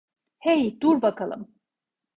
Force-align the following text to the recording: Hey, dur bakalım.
Hey, 0.39 0.77
dur 0.81 1.01
bakalım. 1.01 1.51